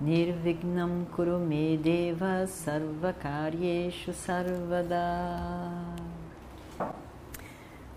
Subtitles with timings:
[0.00, 5.70] Nirvignam Kurume Deva Sarvakaryeshu Sarvada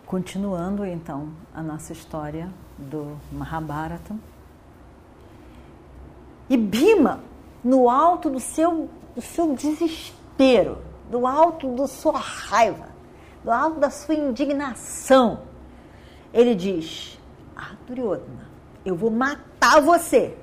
[0.05, 4.15] Continuando então a nossa história do Mahabharata.
[6.47, 7.19] E Bhima,
[7.63, 10.77] no alto do seu, do seu desespero,
[11.09, 12.87] do alto da sua raiva,
[13.43, 15.41] do alto da sua indignação,
[16.33, 17.19] ele diz:
[17.55, 18.47] Ah, Duryodhana,
[18.85, 20.37] eu vou matar você.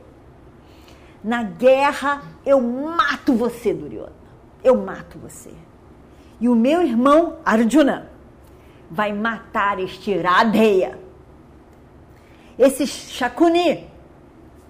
[1.25, 4.13] Na guerra, eu mato você, Duryodhana.
[4.63, 5.51] Eu mato você.
[6.39, 8.11] E o meu irmão Arjuna
[8.91, 10.99] vai matar este Radheya.
[12.59, 13.89] Esse Shakuni,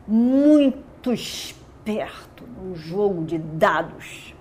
[0.06, 4.34] muito esperto no jogo de dados.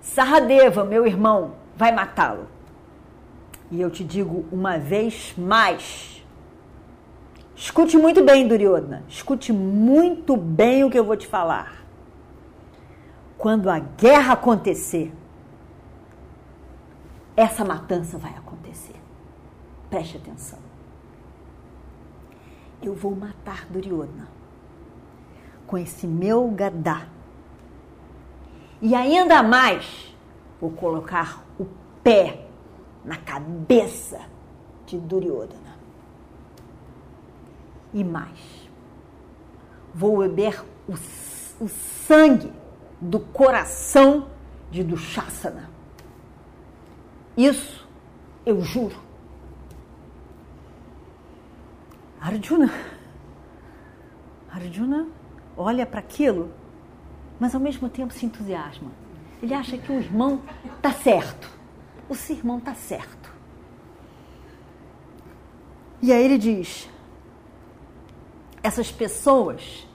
[0.00, 2.48] Saradeva, meu irmão, vai matá-lo.
[3.70, 6.19] E eu te digo uma vez mais,
[7.60, 9.04] Escute muito bem, Duryodhana.
[9.06, 11.84] Escute muito bem o que eu vou te falar.
[13.36, 15.12] Quando a guerra acontecer,
[17.36, 18.96] essa matança vai acontecer.
[19.90, 20.58] Preste atenção.
[22.82, 24.26] Eu vou matar Duryodhana
[25.66, 27.08] com esse meu gadá.
[28.80, 30.16] E ainda mais,
[30.58, 31.66] vou colocar o
[32.02, 32.46] pé
[33.04, 34.18] na cabeça
[34.86, 35.69] de Duryodhana
[37.92, 38.68] e mais.
[39.94, 40.92] Vou beber o,
[41.64, 42.52] o sangue
[43.00, 44.28] do coração
[44.70, 45.70] de Dushasana.
[47.36, 47.88] Isso
[48.44, 48.96] eu juro.
[52.20, 52.70] Arjuna,
[54.50, 55.08] Arjuna
[55.56, 56.52] olha para aquilo,
[57.38, 58.90] mas ao mesmo tempo se entusiasma.
[59.42, 60.42] Ele acha que o irmão
[60.76, 61.50] está certo.
[62.08, 63.32] O seu irmão está certo.
[66.02, 66.90] E aí ele diz:
[68.62, 69.86] essas pessoas,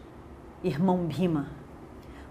[0.63, 1.47] irmão Bima,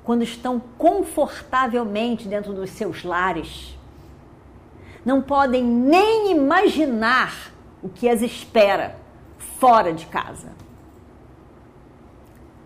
[0.03, 3.79] quando estão confortavelmente dentro dos seus lares,
[5.05, 7.53] não podem nem imaginar
[7.83, 8.97] o que as espera
[9.39, 10.53] fora de casa.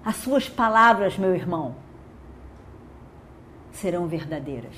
[0.04, 1.74] As suas palavras, meu irmão,
[3.72, 4.74] serão verdadeiras.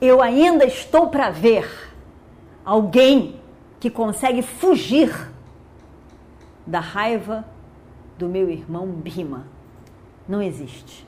[0.00, 1.92] Eu ainda estou para ver
[2.64, 3.40] alguém
[3.78, 5.30] que consegue fugir
[6.66, 7.44] da raiva
[8.18, 9.46] do meu irmão Bima.
[10.28, 11.06] Não existe.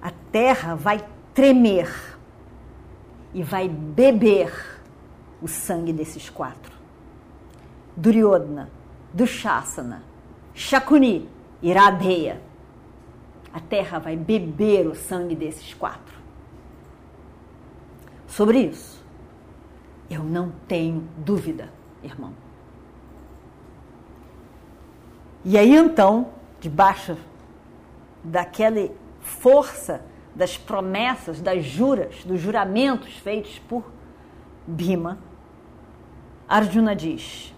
[0.00, 2.18] A terra vai tremer
[3.34, 4.52] e vai beber
[5.40, 6.74] o sangue desses quatro.
[7.96, 8.70] Duryodhana,
[9.12, 10.02] Dushasana,
[10.54, 11.28] Shakuni
[11.62, 12.40] e Radheya.
[13.52, 16.14] A terra vai beber o sangue desses quatro.
[18.26, 18.99] Sobre isso,
[20.10, 21.72] eu não tenho dúvida,
[22.02, 22.34] irmão.
[25.44, 27.16] E aí então, debaixo
[28.22, 30.04] daquela força
[30.34, 33.84] das promessas, das juras, dos juramentos feitos por
[34.66, 35.18] Bima,
[36.48, 37.54] Arjuna diz: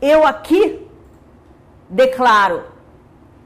[0.00, 0.86] Eu aqui
[1.90, 2.64] declaro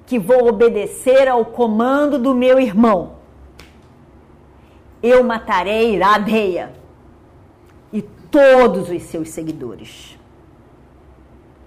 [0.07, 3.16] que vou obedecer ao comando do meu irmão
[5.03, 6.73] eu matarei Iradeia
[7.93, 10.19] e todos os seus seguidores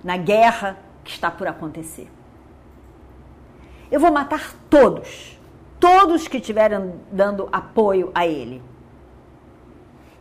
[0.04, 2.10] na guerra que está por acontecer.
[3.92, 5.38] Eu vou matar todos,
[5.80, 8.62] todos que estiverem dando apoio a ele.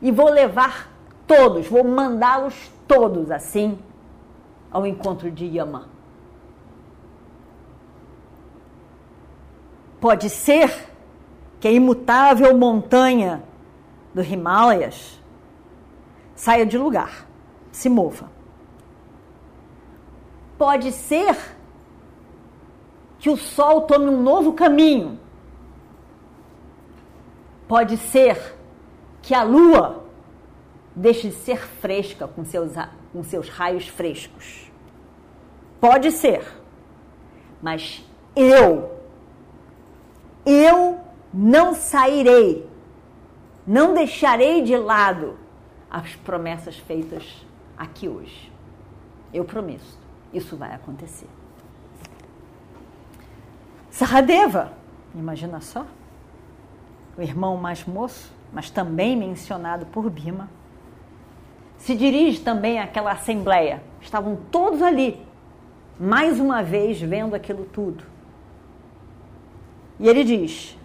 [0.01, 0.91] E vou levar
[1.27, 3.78] todos, vou mandá-los todos assim
[4.71, 5.89] ao encontro de Yama.
[10.01, 10.88] Pode ser
[11.60, 13.43] que a imutável montanha
[14.15, 15.19] do Himalayas
[16.34, 17.27] saia de lugar,
[17.72, 18.31] se mova.
[20.57, 21.37] Pode ser
[23.19, 25.19] que o sol tome um novo caminho.
[27.66, 28.57] Pode ser
[29.21, 30.04] que a lua
[30.95, 32.72] deixe de ser fresca com seus,
[33.13, 34.71] com seus raios frescos.
[35.81, 36.47] Pode ser.
[37.61, 38.04] Mas
[38.34, 38.93] eu,
[40.47, 40.97] eu
[41.41, 42.69] não sairei,
[43.65, 45.39] não deixarei de lado
[45.89, 47.47] as promessas feitas
[47.77, 48.53] aqui hoje.
[49.33, 49.85] Eu prometo.
[50.35, 51.29] isso vai acontecer.
[53.89, 54.73] Sahadeva,
[55.15, 55.87] imagina só,
[57.17, 60.51] o irmão mais moço, mas também mencionado por Bima,
[61.77, 63.81] se dirige também àquela assembleia.
[64.01, 65.25] Estavam todos ali,
[66.01, 68.05] mais uma vez vendo aquilo tudo.
[70.01, 70.78] E ele diz: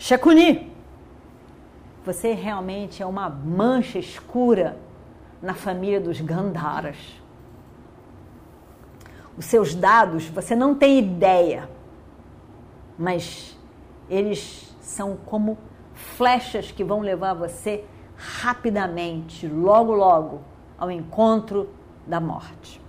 [0.00, 0.72] Shakuni,
[2.02, 4.78] você realmente é uma mancha escura
[5.42, 6.96] na família dos Gandharas.
[9.36, 11.68] Os seus dados, você não tem ideia,
[12.98, 13.54] mas
[14.08, 15.58] eles são como
[15.92, 17.84] flechas que vão levar você
[18.16, 20.40] rapidamente, logo, logo,
[20.78, 21.68] ao encontro
[22.06, 22.80] da morte.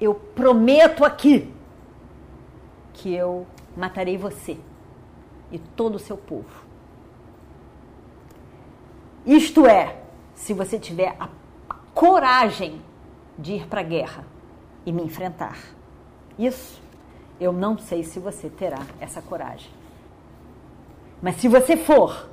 [0.00, 1.52] Eu prometo aqui
[2.92, 3.44] que eu
[3.76, 4.56] matarei você
[5.50, 6.64] e todo o seu povo.
[9.26, 10.02] Isto é,
[10.34, 11.28] se você tiver a
[11.94, 12.80] coragem
[13.38, 14.24] de ir para a guerra
[14.84, 15.58] e me enfrentar.
[16.38, 16.80] Isso
[17.40, 19.70] eu não sei se você terá essa coragem.
[21.22, 22.28] Mas se você for,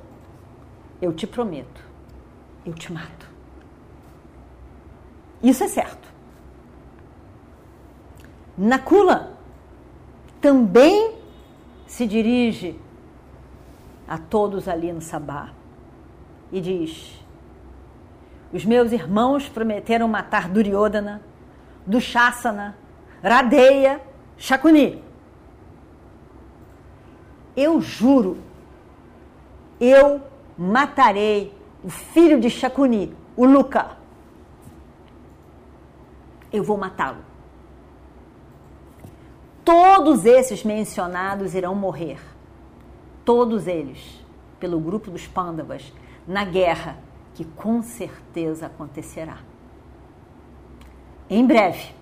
[1.00, 1.82] eu te prometo,
[2.64, 3.28] eu te mato.
[5.42, 6.08] Isso é certo.
[8.56, 9.38] Nakula
[10.40, 11.16] também
[11.86, 12.78] se dirige
[14.08, 15.50] a todos ali no Sabá
[16.50, 17.22] e diz:
[18.52, 21.20] Os meus irmãos prometeram matar Duryodhana,
[21.86, 22.76] Dushasana,
[23.22, 24.00] Radeya,
[24.36, 25.04] Shakuni.
[27.56, 28.38] Eu juro,
[29.80, 30.22] eu
[30.56, 31.52] matarei
[31.82, 33.98] o filho de Shakuni, o Luca.
[36.52, 37.18] Eu vou matá-lo.
[39.64, 42.18] Todos esses mencionados irão morrer.
[43.28, 44.24] Todos eles,
[44.58, 45.92] pelo grupo dos Pandavas,
[46.26, 46.96] na guerra
[47.34, 49.36] que com certeza acontecerá.
[51.28, 51.94] Em breve,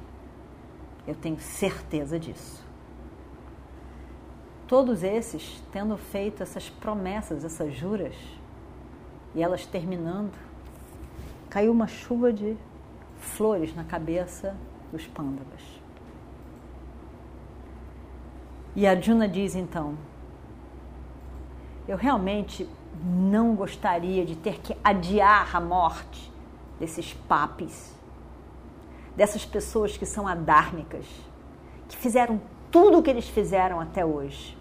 [1.04, 2.64] eu tenho certeza disso.
[4.68, 8.14] Todos esses tendo feito essas promessas, essas juras,
[9.34, 10.38] e elas terminando,
[11.50, 12.56] caiu uma chuva de
[13.18, 14.56] flores na cabeça
[14.92, 15.60] dos pândavas.
[18.76, 19.98] E a Juna diz então:
[21.86, 22.68] Eu realmente
[23.04, 26.32] não gostaria de ter que adiar a morte
[26.78, 27.94] desses papis,
[29.14, 31.06] dessas pessoas que são adármicas,
[31.88, 32.40] que fizeram
[32.70, 34.56] tudo o que eles fizeram até hoje.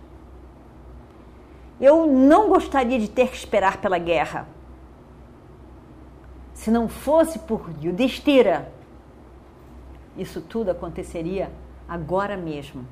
[1.80, 4.48] Eu não gostaria de ter que esperar pela guerra
[6.56, 8.71] se não fosse por Yudhishthira,
[10.18, 11.51] isso tudo aconteceria
[11.88, 12.88] agora mesmo.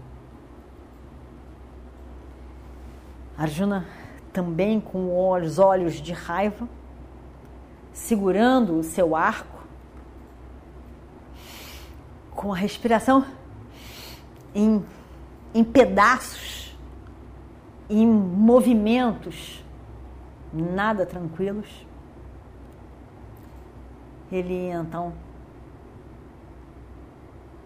[3.38, 3.88] Arjuna
[4.34, 6.68] também com os olhos de raiva,
[7.94, 9.64] segurando o seu arco,
[12.32, 13.26] com a respiração
[14.54, 14.84] em,
[15.54, 16.76] em pedaços,
[17.90, 19.64] em movimentos
[20.52, 21.86] nada tranquilos
[24.36, 25.14] ele então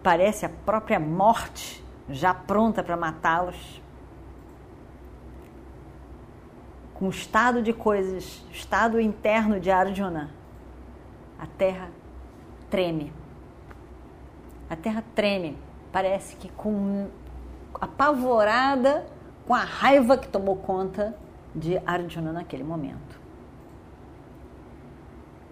[0.02, 3.82] parece a própria morte já pronta para matá-los.
[6.98, 10.30] Com o estado de coisas, o estado interno de Arjuna,
[11.38, 11.90] a terra
[12.68, 13.12] treme.
[14.68, 15.56] A terra treme,
[15.92, 17.08] parece que com
[17.74, 19.06] apavorada
[19.46, 21.16] com a raiva que tomou conta
[21.54, 23.28] de Arjuna naquele momento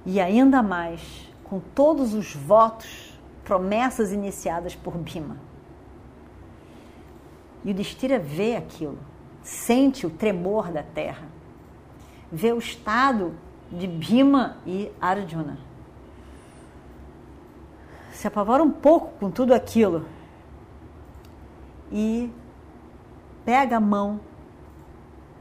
[0.07, 3.13] e ainda mais com todos os votos,
[3.45, 5.37] promessas iniciadas por Bima.
[7.65, 8.99] E o Destira vê aquilo,
[9.47, 11.29] sente o tremor da terra,
[12.33, 13.33] vê o estado
[13.71, 15.57] de Bima e Arjuna.
[18.11, 20.05] Se apavora um pouco com tudo aquilo
[21.93, 22.29] e
[23.45, 24.19] pega a mão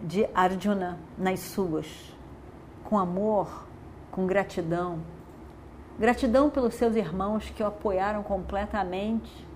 [0.03, 1.87] de Arjuna nas suas,
[2.83, 3.65] com amor,
[4.11, 4.99] com gratidão.
[5.97, 9.47] Gratidão pelos seus irmãos que o apoiaram completamente,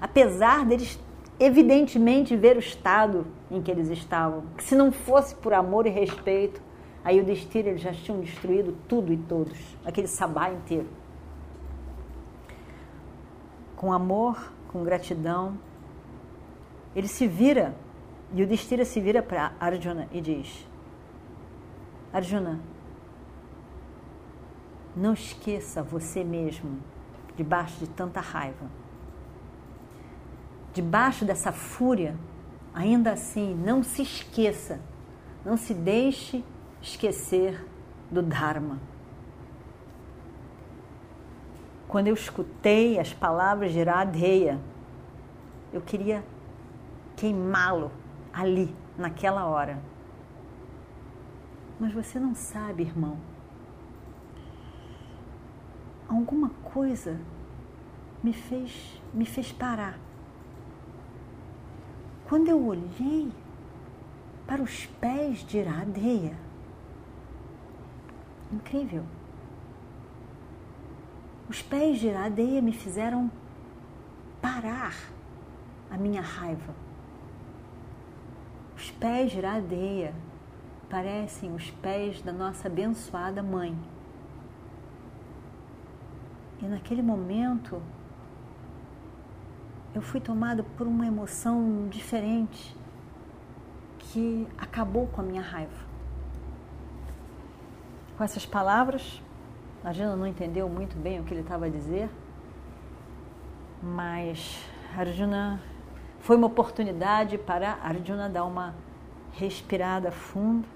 [0.00, 0.96] apesar deles
[1.38, 4.44] evidentemente ver o estado em que eles estavam.
[4.56, 6.60] Que se não fosse por amor e respeito,
[7.04, 10.88] aí o destino eles já tinham destruído tudo e todos, aquele sabá inteiro.
[13.76, 15.58] Com amor, com gratidão,
[16.94, 17.74] ele se vira,
[18.32, 20.66] e o Destira se vira para Arjuna e diz:
[22.10, 22.58] Arjuna,
[24.96, 26.78] não esqueça você mesmo
[27.36, 28.66] debaixo de tanta raiva.
[30.76, 32.14] Debaixo dessa fúria,
[32.74, 34.78] ainda assim, não se esqueça,
[35.44, 36.44] não se deixe
[36.82, 37.66] esquecer
[38.10, 38.78] do Dharma.
[41.96, 44.60] quando eu escutei as palavras de Iradeia,
[45.72, 46.22] eu queria
[47.16, 47.90] queimá-lo
[48.32, 49.78] ali, naquela hora.
[51.80, 53.16] Mas você não sabe, irmão.
[56.06, 57.18] Alguma coisa
[58.22, 59.98] me fez, me fez parar.
[62.28, 63.30] Quando eu olhei
[64.46, 66.36] para os pés de Iradeia,
[68.52, 69.04] incrível.
[71.48, 73.30] Os pés de Iradeia me fizeram
[74.42, 74.94] parar
[75.88, 76.74] a minha raiva.
[78.76, 80.12] Os pés de Iradeia
[80.90, 83.78] parecem os pés da nossa abençoada mãe.
[86.60, 87.80] E naquele momento
[89.96, 92.76] eu fui tomada por uma emoção diferente
[93.98, 95.86] que acabou com a minha raiva.
[98.14, 99.22] Com essas palavras,
[99.82, 102.10] a Jana não entendeu muito bem o que ele estava a dizer,
[103.82, 105.62] mas Arjuna
[106.20, 108.74] foi uma oportunidade para Arjuna dar uma
[109.32, 110.68] respirada fundo,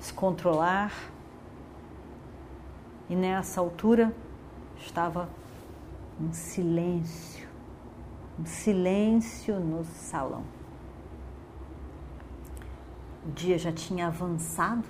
[0.00, 0.92] se controlar.
[3.08, 4.12] E nessa altura
[4.76, 5.28] estava
[6.20, 7.43] um silêncio
[8.38, 10.44] um silêncio no salão.
[13.26, 14.84] O dia já tinha avançado,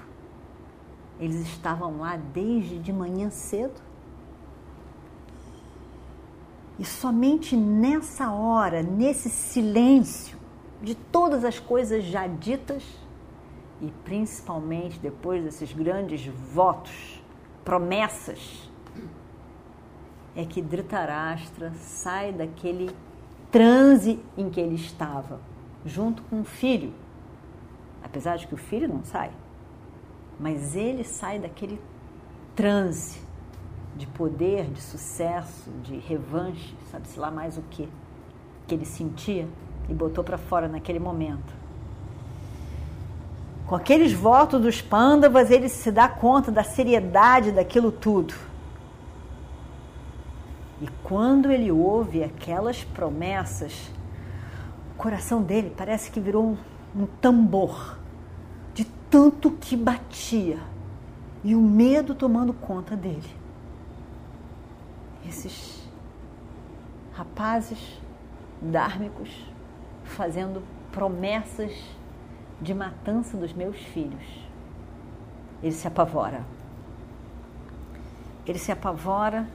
[1.21, 3.81] eles estavam lá desde de manhã cedo.
[6.79, 10.37] E somente nessa hora, nesse silêncio
[10.83, 12.83] de todas as coisas já ditas,
[13.81, 17.23] e principalmente depois desses grandes votos,
[17.65, 18.69] promessas,
[20.35, 22.91] é que Dhritarashtra sai daquele
[23.55, 25.39] transe em que ele estava,
[25.87, 26.93] junto com o filho.
[28.03, 29.31] Apesar de que o filho não sai,
[30.41, 31.81] mas ele sai daquele
[32.57, 33.21] transe
[33.97, 37.89] de poder, de sucesso, de revanche, sabe-se lá mais o que,
[38.67, 39.47] que ele sentia
[39.89, 41.55] e botou para fora naquele momento.
[43.69, 48.35] Com aqueles votos dos pândavas, ele se dá conta da seriedade daquilo tudo
[50.85, 53.91] e quando ele ouve aquelas promessas,
[54.93, 56.59] o coração dele parece que virou um,
[56.95, 57.97] um tambor
[58.75, 60.59] de tanto que batia
[61.43, 63.35] e o medo tomando conta dele.
[65.27, 65.89] Esses
[67.15, 67.99] rapazes
[68.61, 69.31] dármicos
[70.05, 70.63] fazendo
[70.93, 71.73] promessas
[72.61, 74.47] de matança dos meus filhos.
[75.63, 76.45] Ele se apavora.
[78.47, 79.49] Ele se apavora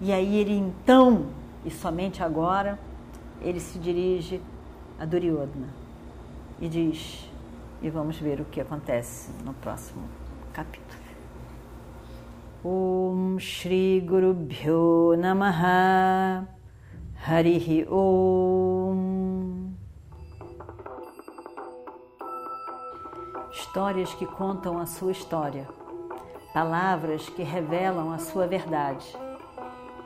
[0.00, 1.26] e aí ele então,
[1.64, 2.78] e somente agora,
[3.40, 4.40] ele se dirige
[4.98, 5.68] a Duryodhana
[6.60, 7.30] e diz,
[7.82, 10.02] e vamos ver o que acontece no próximo
[10.52, 11.02] capítulo.
[12.64, 16.48] Om Shri Guru Bhyo Namaha.
[17.26, 19.72] Harihi Om.
[23.52, 25.66] Histórias que contam a sua história,
[26.52, 29.23] palavras que revelam a sua verdade